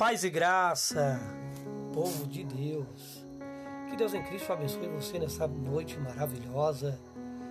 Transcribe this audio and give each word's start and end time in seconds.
Paz 0.00 0.24
e 0.24 0.30
graça, 0.30 1.20
povo 1.92 2.26
de 2.26 2.42
Deus. 2.42 3.26
Que 3.90 3.96
Deus 3.98 4.14
em 4.14 4.22
Cristo 4.22 4.50
abençoe 4.50 4.88
você 4.88 5.18
nessa 5.18 5.46
noite 5.46 6.00
maravilhosa. 6.00 6.98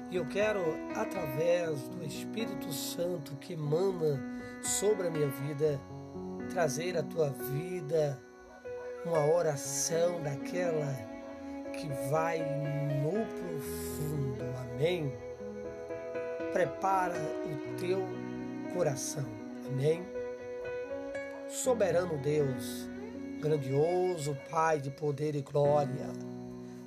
E 0.10 0.16
eu 0.16 0.26
quero, 0.26 0.60
através 0.96 1.80
do 1.90 2.04
Espírito 2.04 2.74
Santo 2.74 3.36
que 3.36 3.54
emana 3.54 4.20
sobre 4.64 5.10
a 5.10 5.12
minha 5.12 5.28
vida, 5.28 5.80
trazer 6.50 6.98
à 6.98 7.04
tua 7.04 7.30
vida 7.30 8.20
uma 9.06 9.28
oração 9.28 10.20
daquela 10.24 10.92
que 11.72 11.88
vai 12.10 12.40
no 13.04 13.28
profundo. 13.28 14.44
Amém? 14.74 15.14
Prepara 16.52 17.14
o 17.46 17.76
teu 17.76 18.02
coração. 18.74 19.26
Amém? 19.68 20.04
Soberano 21.50 22.16
Deus, 22.18 22.88
grandioso 23.42 24.38
Pai 24.52 24.80
de 24.80 24.92
poder 24.92 25.36
e 25.36 25.42
glória. 25.42 26.08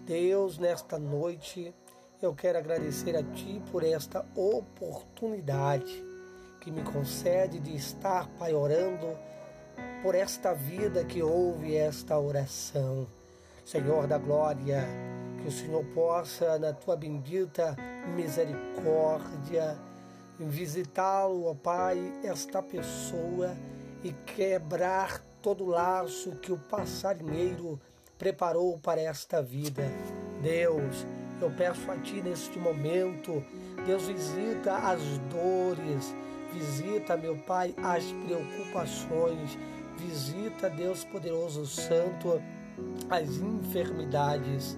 Deus, 0.06 0.56
nesta 0.56 0.98
noite, 0.98 1.74
eu 2.20 2.32
quero 2.32 2.58
agradecer 2.58 3.16
a 3.16 3.22
Ti 3.22 3.60
por 3.72 3.82
esta 3.82 4.24
oportunidade 4.36 6.04
que 6.60 6.70
me 6.70 6.82
concede 6.82 7.58
de 7.58 7.74
estar, 7.74 8.28
Pai, 8.38 8.54
orando 8.54 9.18
por 10.00 10.14
esta 10.14 10.54
vida 10.54 11.04
que 11.04 11.22
ouve 11.22 11.74
esta 11.74 12.16
oração. 12.18 13.08
Senhor 13.64 14.06
da 14.06 14.18
glória, 14.18 14.86
que 15.40 15.48
o 15.48 15.52
Senhor 15.52 15.84
possa, 15.86 16.56
na 16.58 16.72
Tua 16.72 16.94
bendita 16.94 17.76
misericórdia, 18.14 19.76
visitá-lo, 20.38 21.46
ó 21.46 21.54
Pai, 21.54 22.20
esta 22.22 22.62
pessoa 22.62 23.56
e 24.02 24.12
quebrar 24.12 25.20
todo 25.40 25.66
laço 25.66 26.32
que 26.36 26.52
o 26.52 26.58
passarinheiro 26.58 27.80
preparou 28.18 28.78
para 28.78 29.00
esta 29.00 29.42
vida. 29.42 29.82
Deus, 30.40 31.06
eu 31.40 31.50
peço 31.50 31.90
a 31.90 31.96
Ti 31.98 32.22
neste 32.22 32.58
momento, 32.58 33.44
Deus 33.84 34.06
visita 34.06 34.76
as 34.76 35.00
dores, 35.28 36.14
visita, 36.52 37.16
meu 37.16 37.36
Pai, 37.38 37.74
as 37.82 38.04
preocupações, 38.24 39.58
visita, 39.96 40.70
Deus 40.70 41.04
poderoso 41.04 41.66
Santo, 41.66 42.40
as 43.10 43.28
enfermidades. 43.28 44.76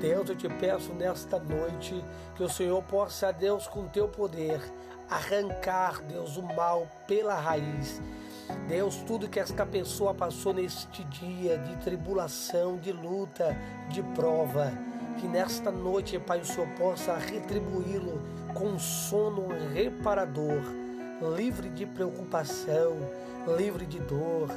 Deus, 0.00 0.28
eu 0.28 0.36
te 0.36 0.48
peço 0.48 0.92
nesta 0.94 1.38
noite 1.38 1.94
que 2.36 2.42
o 2.42 2.48
Senhor 2.48 2.82
possa, 2.84 3.32
Deus, 3.32 3.66
com 3.66 3.88
teu 3.88 4.08
poder, 4.08 4.60
arrancar, 5.08 6.02
Deus, 6.02 6.36
o 6.36 6.42
mal 6.42 6.86
pela 7.06 7.34
raiz 7.34 8.00
Deus, 8.68 8.96
tudo 9.06 9.28
que 9.28 9.40
esta 9.40 9.64
pessoa 9.64 10.14
passou 10.14 10.52
neste 10.52 11.04
dia 11.04 11.58
de 11.58 11.76
tribulação, 11.76 12.76
de 12.76 12.92
luta, 12.92 13.56
de 13.88 14.02
prova, 14.02 14.72
que 15.18 15.26
nesta 15.26 15.70
noite, 15.70 16.18
Pai, 16.18 16.40
o 16.40 16.44
Senhor 16.44 16.68
possa 16.78 17.14
retribuí-lo 17.16 18.20
com 18.52 18.78
sono 18.78 19.48
reparador, 19.72 20.62
livre 21.36 21.68
de 21.70 21.86
preocupação, 21.86 22.98
livre 23.56 23.86
de 23.86 24.00
dor, 24.00 24.50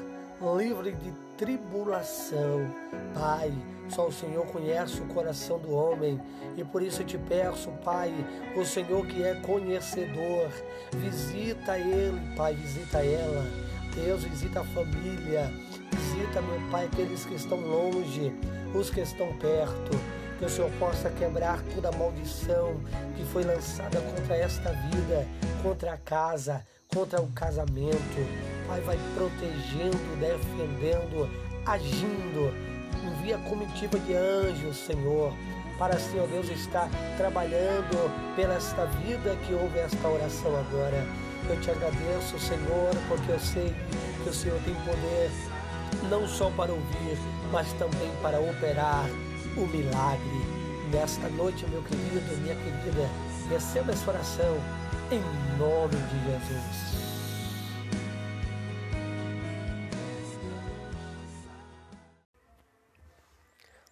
livre 0.57 0.91
de 0.93 1.11
tribulação. 1.37 2.69
Pai, 3.13 3.53
só 3.89 4.07
o 4.07 4.11
Senhor 4.11 4.45
conhece 4.47 5.01
o 5.01 5.07
coração 5.07 5.59
do 5.59 5.71
homem 5.73 6.19
e 6.55 6.63
por 6.63 6.81
isso 6.81 7.01
eu 7.01 7.05
te 7.05 7.17
peço, 7.17 7.71
Pai, 7.83 8.13
o 8.55 8.65
Senhor 8.65 9.05
que 9.05 9.23
é 9.23 9.35
conhecedor, 9.35 10.49
visita 10.93 11.77
ele, 11.77 12.35
Pai, 12.35 12.53
visita 12.55 12.99
ela 12.99 13.45
Deus, 13.97 14.23
visita 14.23 14.61
a 14.61 14.63
família, 14.63 15.51
visita, 15.91 16.41
meu 16.41 16.61
Pai, 16.69 16.85
aqueles 16.85 17.25
que 17.25 17.33
estão 17.33 17.59
longe, 17.59 18.31
os 18.75 18.91
que 18.91 19.01
estão 19.01 19.33
perto. 19.37 19.97
Que 20.37 20.45
o 20.45 20.49
Senhor 20.49 20.69
possa 20.77 21.09
quebrar 21.09 21.63
toda 21.73 21.91
maldição 21.93 22.79
que 23.15 23.25
foi 23.25 23.43
lançada 23.43 23.99
contra 23.99 24.37
esta 24.37 24.71
vida, 24.71 25.27
contra 25.63 25.93
a 25.93 25.97
casa, 25.97 26.63
contra 26.93 27.19
o 27.19 27.27
casamento. 27.31 27.97
Pai, 28.67 28.79
vai 28.81 28.99
protegendo, 29.15 29.97
defendendo, 30.19 31.27
agindo. 31.65 32.53
Envia 33.03 33.39
comitiva 33.39 33.97
de 33.97 34.13
anjos, 34.13 34.77
Senhor, 34.77 35.33
para, 35.79 35.97
Senhor 35.97 36.27
Deus, 36.27 36.49
estar 36.49 36.87
trabalhando 37.17 38.35
pela 38.35 38.53
esta 38.53 38.85
vida 38.85 39.35
que 39.47 39.55
ouve 39.55 39.79
esta 39.79 40.07
oração 40.07 40.55
agora. 40.55 41.03
Eu 41.49 41.61
te 41.61 41.71
agradeço, 41.71 42.39
Senhor, 42.39 42.91
porque 43.07 43.31
eu 43.31 43.39
sei 43.39 43.73
que 44.23 44.29
o 44.29 44.33
Senhor 44.33 44.59
tem 44.63 44.75
poder 44.75 45.31
não 46.09 46.27
só 46.27 46.49
para 46.51 46.71
ouvir, 46.71 47.17
mas 47.51 47.71
também 47.73 48.11
para 48.21 48.39
operar 48.39 49.05
o 49.55 49.67
milagre. 49.67 50.57
Nesta 50.91 51.27
noite, 51.29 51.65
meu 51.67 51.83
querido, 51.83 52.37
minha 52.41 52.55
querida, 52.55 53.09
receba 53.49 53.91
essa 53.91 54.09
oração 54.09 54.57
em 55.11 55.19
nome 55.57 55.95
de 55.95 56.25
Jesus. 56.25 56.97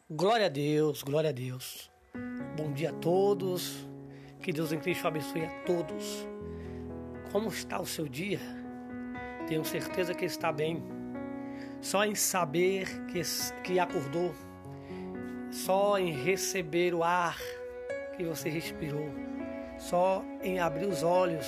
Glória 0.09 0.45
a 0.45 0.49
Deus, 0.49 1.03
glória 1.03 1.29
a 1.29 1.33
Deus. 1.33 1.89
Bom 2.55 2.71
dia 2.71 2.91
a 2.91 2.93
todos. 2.93 3.85
Que 4.41 4.53
Deus 4.53 4.71
em 4.71 4.79
Cristo 4.79 5.07
abençoe 5.07 5.43
a 5.43 5.49
todos. 5.65 6.34
Como 7.35 7.49
está 7.49 7.81
o 7.81 7.85
seu 7.85 8.07
dia? 8.07 8.39
Tenho 9.45 9.65
certeza 9.65 10.13
que 10.13 10.23
está 10.23 10.53
bem. 10.53 10.81
Só 11.81 12.05
em 12.05 12.15
saber 12.15 12.87
que, 13.07 13.21
que 13.61 13.77
acordou, 13.77 14.33
só 15.51 15.99
em 15.99 16.13
receber 16.13 16.93
o 16.93 17.03
ar 17.03 17.37
que 18.15 18.23
você 18.23 18.47
respirou, 18.47 19.09
só 19.77 20.23
em 20.41 20.59
abrir 20.61 20.85
os 20.85 21.03
olhos 21.03 21.45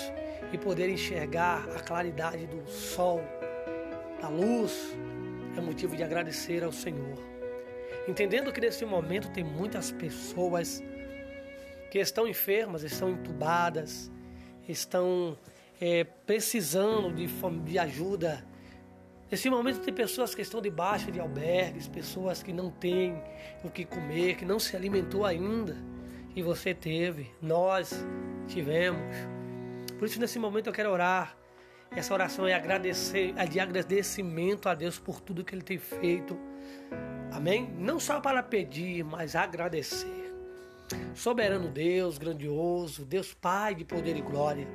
e 0.52 0.58
poder 0.58 0.90
enxergar 0.90 1.66
a 1.74 1.80
claridade 1.80 2.46
do 2.48 2.70
sol, 2.70 3.22
da 4.22 4.28
luz, 4.28 4.94
é 5.58 5.62
motivo 5.62 5.96
de 5.96 6.04
agradecer 6.04 6.66
ao 6.66 6.72
Senhor. 6.74 7.18
Entendendo 8.10 8.52
que 8.52 8.60
nesse 8.60 8.84
momento 8.86 9.32
tem 9.32 9.46
muitas 9.46 9.90
pessoas 9.90 10.84
que 11.90 12.00
estão 12.00 12.28
enfermas, 12.28 12.84
estão 12.84 13.10
entubadas, 13.10 14.12
estão 14.68 15.38
é, 15.80 16.04
precisando 16.04 17.14
de, 17.14 17.28
de 17.64 17.80
ajuda. 17.80 18.46
Nesse 19.30 19.50
momento 19.50 19.82
tem 19.82 19.94
pessoas 19.94 20.34
que 20.34 20.42
estão 20.42 20.62
debaixo 20.62 21.12
de 21.12 21.20
albergues, 21.20 21.88
pessoas 21.88 22.42
que 22.42 22.54
não 22.54 22.72
têm 22.72 23.22
o 23.64 23.70
que 23.70 23.86
comer, 23.86 24.36
que 24.36 24.46
não 24.46 24.60
se 24.60 24.76
alimentou 24.76 25.26
ainda. 25.26 25.76
E 26.36 26.42
você 26.42 26.74
teve, 26.74 27.32
nós 27.42 28.06
tivemos. 28.48 29.02
Por 29.98 30.06
isso 30.06 30.20
nesse 30.20 30.40
momento 30.40 30.68
eu 30.68 30.74
quero 30.74 30.92
orar. 30.92 31.36
Essa 31.92 32.14
oração 32.14 32.46
é 32.46 32.54
agradecer, 32.54 33.34
é 33.38 33.46
de 33.46 33.60
agradecimento 33.60 34.70
a 34.70 34.76
Deus 34.76 35.00
por 35.00 35.20
tudo 35.20 35.44
que 35.44 35.56
Ele 35.56 35.62
tem 35.62 35.78
feito. 35.78 36.38
Amém? 37.32 37.70
Não 37.78 38.00
só 38.00 38.20
para 38.20 38.44
pedir, 38.44 39.04
mas 39.04 39.36
agradecer. 39.36 40.34
Soberano 41.14 41.70
Deus, 41.70 42.18
grandioso, 42.18 43.04
Deus 43.04 43.34
Pai 43.34 43.76
de 43.76 43.84
poder 43.84 44.16
e 44.16 44.22
glória. 44.22 44.68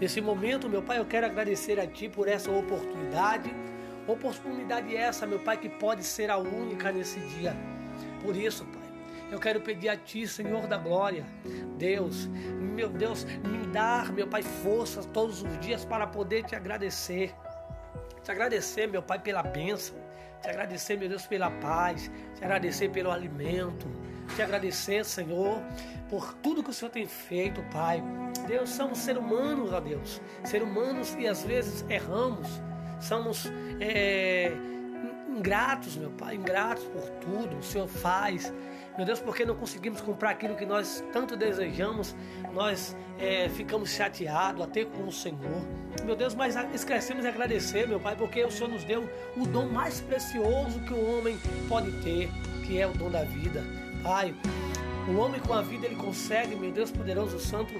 Nesse 0.00 0.18
momento, 0.18 0.66
meu 0.66 0.82
Pai, 0.82 0.98
eu 0.98 1.04
quero 1.04 1.26
agradecer 1.26 1.78
a 1.78 1.86
Ti 1.86 2.08
por 2.08 2.26
essa 2.26 2.50
oportunidade. 2.50 3.54
Oportunidade 4.06 4.96
essa, 4.96 5.26
meu 5.26 5.38
Pai, 5.40 5.58
que 5.58 5.68
pode 5.68 6.02
ser 6.02 6.30
a 6.30 6.38
única 6.38 6.90
nesse 6.90 7.20
dia. 7.20 7.54
Por 8.22 8.34
isso, 8.34 8.64
Pai, 8.64 8.88
eu 9.30 9.38
quero 9.38 9.60
pedir 9.60 9.90
a 9.90 9.96
Ti, 9.98 10.26
Senhor 10.26 10.66
da 10.66 10.78
glória, 10.78 11.26
Deus, 11.76 12.30
meu 12.58 12.88
Deus, 12.88 13.24
me 13.24 13.66
dar, 13.66 14.10
meu 14.10 14.26
Pai, 14.26 14.42
forças 14.42 15.04
todos 15.04 15.42
os 15.42 15.60
dias 15.60 15.84
para 15.84 16.06
poder 16.06 16.44
Te 16.44 16.56
agradecer. 16.56 17.34
Te 18.24 18.30
agradecer, 18.30 18.86
meu 18.86 19.02
Pai, 19.02 19.18
pela 19.18 19.42
bênção. 19.42 19.96
Te 20.40 20.48
agradecer, 20.48 20.96
meu 20.96 21.10
Deus, 21.10 21.26
pela 21.26 21.50
paz. 21.50 22.10
Te 22.36 22.42
agradecer 22.42 22.88
pelo 22.88 23.10
alimento. 23.10 23.86
Te 24.34 24.40
agradecer, 24.40 25.04
Senhor, 25.04 25.60
por 26.08 26.32
tudo 26.34 26.62
que 26.62 26.70
o 26.70 26.72
Senhor 26.72 26.90
tem 26.90 27.06
feito, 27.06 27.62
Pai. 27.70 28.02
Deus, 28.50 28.70
somos 28.70 28.98
seres 28.98 29.22
humanos, 29.22 29.72
ó 29.72 29.80
Deus. 29.80 30.20
Seres 30.44 30.66
humanos 30.66 31.14
que 31.14 31.26
às 31.26 31.44
vezes 31.44 31.84
erramos. 31.88 32.48
Somos 33.00 33.50
é, 33.80 34.52
ingratos, 35.28 35.96
meu 35.96 36.10
Pai, 36.10 36.34
ingratos 36.34 36.84
por 36.84 37.08
tudo. 37.20 37.58
O 37.58 37.62
Senhor 37.62 37.86
faz. 37.86 38.52
Meu 38.96 39.06
Deus, 39.06 39.20
porque 39.20 39.44
não 39.44 39.54
conseguimos 39.54 40.00
comprar 40.00 40.30
aquilo 40.30 40.56
que 40.56 40.66
nós 40.66 41.02
tanto 41.12 41.36
desejamos, 41.36 42.14
nós 42.52 42.96
é, 43.18 43.48
ficamos 43.48 43.90
chateados 43.90 44.62
até 44.62 44.84
com 44.84 45.06
o 45.06 45.12
Senhor. 45.12 45.62
Meu 46.04 46.16
Deus, 46.16 46.34
mas 46.34 46.56
esquecemos 46.74 47.22
de 47.22 47.28
agradecer, 47.28 47.86
meu 47.86 48.00
Pai, 48.00 48.16
porque 48.16 48.44
o 48.44 48.50
Senhor 48.50 48.68
nos 48.68 48.82
deu 48.82 49.08
o 49.36 49.46
dom 49.46 49.66
mais 49.66 50.00
precioso 50.00 50.80
que 50.80 50.92
o 50.92 51.18
homem 51.18 51.38
pode 51.68 51.92
ter, 52.02 52.28
que 52.66 52.80
é 52.80 52.86
o 52.86 52.92
dom 52.92 53.10
da 53.10 53.22
vida. 53.22 53.64
Pai, 54.02 54.34
O 55.10 55.16
homem 55.18 55.40
com 55.40 55.52
a 55.52 55.60
vida 55.60 55.86
ele 55.86 55.96
consegue, 55.96 56.54
meu 56.54 56.70
Deus 56.70 56.92
poderoso 56.92 57.40
santo, 57.40 57.74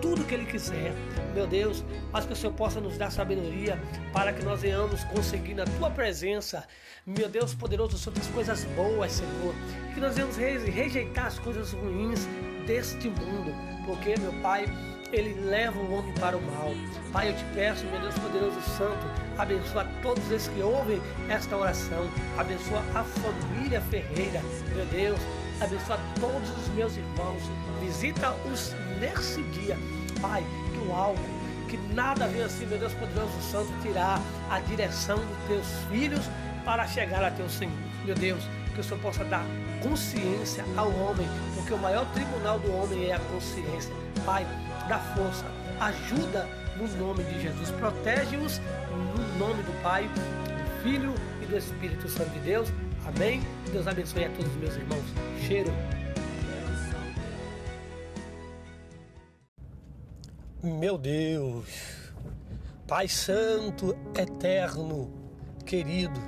tudo 0.00 0.24
que 0.24 0.34
ele 0.34 0.44
quiser. 0.44 0.92
Meu 1.32 1.46
Deus, 1.46 1.84
mas 2.10 2.26
que 2.26 2.32
o 2.32 2.36
Senhor 2.36 2.52
possa 2.54 2.80
nos 2.80 2.98
dar 2.98 3.12
sabedoria 3.12 3.80
para 4.12 4.32
que 4.32 4.44
nós 4.44 4.62
venhamos 4.62 5.04
conseguir 5.04 5.54
na 5.54 5.64
tua 5.64 5.90
presença, 5.90 6.66
meu 7.06 7.28
Deus 7.28 7.54
poderoso 7.54 7.96
santo, 7.96 8.18
as 8.18 8.26
coisas 8.26 8.64
boas, 8.76 9.12
Senhor. 9.12 9.54
Que 9.94 10.00
nós 10.00 10.16
venhamos 10.16 10.36
rejeitar 10.36 11.26
as 11.26 11.38
coisas 11.38 11.72
ruins 11.72 12.26
deste 12.66 13.08
mundo, 13.08 13.54
porque, 13.86 14.18
meu 14.18 14.32
Pai, 14.42 14.66
ele 15.12 15.34
leva 15.34 15.78
o 15.78 15.92
homem 15.92 16.12
para 16.14 16.36
o 16.36 16.42
mal. 16.42 16.72
Pai, 17.12 17.28
eu 17.28 17.36
te 17.36 17.44
peço, 17.54 17.84
meu 17.86 18.00
Deus 18.00 18.18
poderoso 18.18 18.60
santo, 18.76 19.06
abençoa 19.38 19.86
todos 20.02 20.28
esses 20.32 20.48
que 20.48 20.62
ouvem 20.62 21.00
esta 21.28 21.56
oração, 21.56 22.10
abençoa 22.36 22.82
a 22.94 23.04
família 23.04 23.80
Ferreira, 23.82 24.40
meu 24.74 24.86
Deus, 24.86 25.20
abençoa 25.64 25.98
todos 26.20 26.50
os 26.50 26.68
meus 26.74 26.96
irmãos, 26.96 27.42
visita-os 27.80 28.74
nesse 29.00 29.42
dia, 29.44 29.78
Pai, 30.20 30.44
que 30.72 30.88
o 30.88 30.92
álcool, 30.92 31.42
que 31.68 31.76
nada 31.94 32.26
venha 32.26 32.46
assim, 32.46 32.66
meu 32.66 32.78
Deus 32.78 32.92
poderoso 32.94 33.40
santo, 33.50 33.70
tirar 33.80 34.20
a 34.50 34.60
direção 34.60 35.16
dos 35.16 35.38
teus 35.46 35.66
filhos 35.90 36.24
para 36.64 36.86
chegar 36.86 37.24
a 37.24 37.30
teu 37.30 37.48
Senhor, 37.48 37.72
meu 38.04 38.14
Deus, 38.14 38.42
que 38.74 38.80
o 38.80 38.84
Senhor 38.84 39.00
possa 39.00 39.24
dar 39.24 39.44
consciência 39.82 40.64
ao 40.76 40.90
homem, 40.90 41.28
porque 41.54 41.72
o 41.72 41.78
maior 41.78 42.06
tribunal 42.12 42.58
do 42.58 42.72
homem 42.72 43.10
é 43.10 43.14
a 43.14 43.18
consciência. 43.18 43.92
Pai, 44.24 44.46
dá 44.88 44.98
força, 44.98 45.44
ajuda 45.80 46.48
no 46.76 46.86
nome 46.96 47.22
de 47.24 47.42
Jesus. 47.42 47.70
Protege-os 47.72 48.60
no 48.90 49.38
nome 49.38 49.62
do 49.62 49.82
Pai, 49.82 50.08
do 50.08 50.82
Filho 50.82 51.14
e 51.42 51.46
do 51.46 51.56
Espírito 51.56 52.08
Santo 52.08 52.30
de 52.30 52.40
Deus. 52.40 52.68
Amém. 53.06 53.40
Deus 53.72 53.86
abençoe 53.86 54.24
a 54.24 54.30
todos 54.30 54.50
os 54.52 54.56
meus 54.56 54.74
irmãos. 54.76 55.04
Cheiro. 55.46 55.70
Meu 60.62 60.96
Deus, 60.96 62.12
Pai 62.86 63.08
Santo, 63.08 63.96
eterno, 64.16 65.12
querido, 65.66 66.20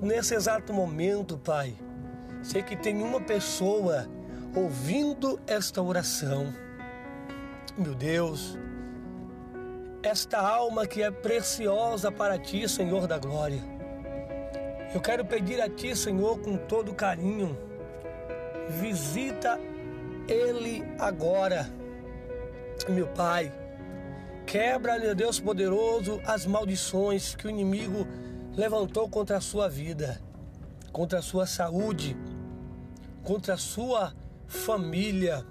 nesse 0.00 0.36
exato 0.36 0.72
momento, 0.72 1.36
Pai, 1.36 1.74
sei 2.44 2.62
que 2.62 2.76
tem 2.76 3.02
uma 3.02 3.20
pessoa 3.20 4.08
ouvindo 4.54 5.40
esta 5.48 5.82
oração 5.82 6.54
meu 7.78 7.94
Deus, 7.94 8.56
esta 10.02 10.38
alma 10.38 10.86
que 10.86 11.02
é 11.02 11.10
preciosa 11.10 12.10
para 12.10 12.38
ti, 12.38 12.66
Senhor 12.66 13.06
da 13.06 13.18
glória. 13.18 13.75
Eu 14.94 15.00
quero 15.00 15.24
pedir 15.24 15.60
a 15.60 15.68
ti, 15.68 15.94
Senhor, 15.94 16.38
com 16.38 16.56
todo 16.56 16.94
carinho, 16.94 17.56
visita 18.80 19.58
ele 20.28 20.84
agora, 20.98 21.68
meu 22.88 23.06
Pai. 23.08 23.52
Quebra, 24.46 24.98
meu 24.98 25.14
Deus 25.14 25.40
poderoso, 25.40 26.20
as 26.24 26.46
maldições 26.46 27.34
que 27.34 27.46
o 27.46 27.50
inimigo 27.50 28.06
levantou 28.56 29.08
contra 29.08 29.36
a 29.36 29.40
sua 29.40 29.68
vida, 29.68 30.20
contra 30.92 31.18
a 31.18 31.22
sua 31.22 31.46
saúde, 31.46 32.16
contra 33.24 33.54
a 33.54 33.58
sua 33.58 34.14
família 34.46 35.44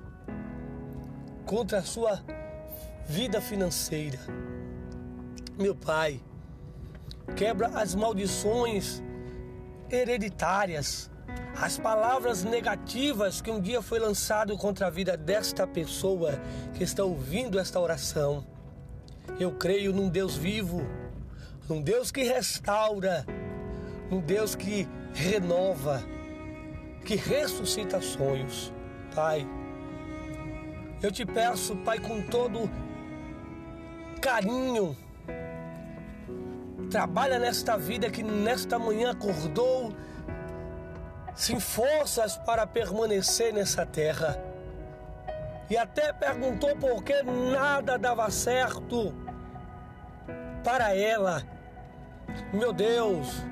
contra 1.45 1.79
a 1.79 1.83
sua 1.83 2.23
vida 3.07 3.39
financeira. 3.39 4.19
Meu 5.57 5.75
Pai, 5.75 6.19
quebra 7.35 7.67
as 7.67 7.95
maldições 7.95 9.01
hereditárias, 9.89 11.09
as 11.59 11.77
palavras 11.77 12.43
negativas 12.43 13.41
que 13.41 13.49
um 13.49 13.61
dia 13.61 13.81
foi 13.81 13.99
lançado 13.99 14.57
contra 14.57 14.87
a 14.87 14.89
vida 14.89 15.15
desta 15.15 15.65
pessoa 15.65 16.39
que 16.73 16.83
está 16.83 17.03
ouvindo 17.03 17.59
esta 17.59 17.79
oração. 17.79 18.45
Eu 19.39 19.53
creio 19.53 19.93
num 19.93 20.09
Deus 20.09 20.35
vivo, 20.35 20.81
num 21.67 21.81
Deus 21.81 22.11
que 22.11 22.23
restaura, 22.23 23.25
num 24.09 24.19
Deus 24.19 24.55
que 24.55 24.87
renova, 25.13 26.03
que 27.05 27.15
ressuscita 27.15 28.01
sonhos. 28.01 28.73
Pai, 29.13 29.47
eu 31.01 31.11
te 31.11 31.25
peço, 31.25 31.75
Pai, 31.77 31.99
com 31.99 32.21
todo 32.21 32.69
carinho, 34.21 34.95
trabalha 36.85 37.39
nesta 37.39 37.77
vida 37.77 38.09
que 38.09 38.23
nesta 38.23 38.79
manhã 38.79 39.11
acordou 39.11 39.93
sem 41.35 41.59
forças 41.59 42.37
para 42.37 42.65
permanecer 42.65 43.53
nessa 43.53 43.85
terra. 43.85 44.41
E 45.69 45.77
até 45.77 46.13
perguntou 46.13 46.75
por 46.77 47.03
que 47.03 47.23
nada 47.23 47.97
dava 47.97 48.29
certo 48.29 49.13
para 50.63 50.95
ela. 50.95 51.43
Meu 52.53 52.71
Deus, 52.71 53.43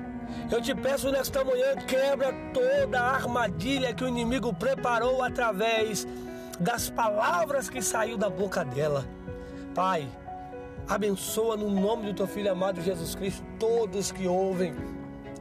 eu 0.50 0.60
te 0.60 0.74
peço 0.74 1.10
nesta 1.10 1.44
manhã, 1.44 1.76
quebra 1.86 2.32
toda 2.52 3.00
a 3.00 3.14
armadilha 3.14 3.92
que 3.92 4.04
o 4.04 4.08
inimigo 4.08 4.52
preparou 4.52 5.22
através 5.22 6.06
das 6.58 6.88
palavras 6.88 7.68
que 7.68 7.82
saiu 7.82 8.16
da 8.16 8.30
boca 8.30 8.64
dela. 8.64 9.04
Pai, 9.74 10.08
abençoa 10.88 11.56
no 11.56 11.70
nome 11.70 12.06
do 12.06 12.14
teu 12.14 12.26
filho 12.26 12.50
amado 12.50 12.80
Jesus 12.80 13.14
Cristo 13.14 13.44
todos 13.58 14.12
que 14.12 14.26
ouvem 14.26 14.74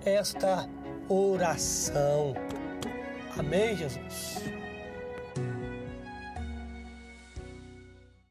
esta 0.05 0.67
oração. 1.09 2.33
Amém, 3.37 3.75
Jesus. 3.75 4.52